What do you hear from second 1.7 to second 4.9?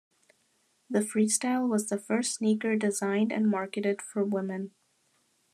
the first sneaker designed and marketed for women.